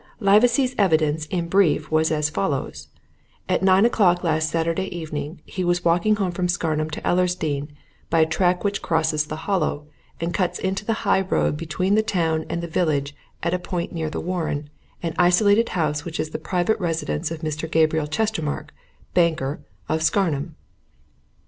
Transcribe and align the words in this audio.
"'Livesey's 0.19 0.73
evidence, 0.79 1.27
in 1.27 1.47
brief, 1.47 1.91
was 1.91 2.09
as 2.11 2.27
follows: 2.31 2.87
At 3.47 3.61
nine 3.61 3.85
o'clock 3.85 4.23
last 4.23 4.49
Saturday 4.49 4.85
evening, 4.87 5.41
he 5.45 5.63
was 5.63 5.85
walking 5.85 6.15
home 6.15 6.31
from 6.31 6.47
Scarnham 6.47 6.89
to 6.89 7.07
Ellersdeane 7.07 7.67
by 8.09 8.21
a 8.21 8.25
track 8.25 8.63
which 8.63 8.81
crosses 8.81 9.25
the 9.27 9.35
Hollow, 9.45 9.85
and 10.19 10.33
cuts 10.33 10.57
into 10.57 10.83
the 10.85 11.05
high 11.05 11.21
road 11.21 11.55
between 11.55 11.93
the 11.93 12.01
town 12.01 12.45
and 12.49 12.63
the 12.63 12.67
village 12.67 13.13
at 13.43 13.53
a 13.53 13.59
point 13.59 13.91
near 13.93 14.09
the 14.09 14.19
Warren, 14.19 14.71
an 15.03 15.13
isolated 15.19 15.69
house 15.77 16.03
which 16.03 16.19
is 16.19 16.31
the 16.31 16.39
private 16.39 16.79
residence 16.79 17.29
of 17.29 17.41
Mr. 17.41 17.69
Gabriel 17.69 18.07
Chestermarke, 18.07 18.71
banker, 19.13 19.61
of 19.87 20.01
Scarnham. 20.01 20.55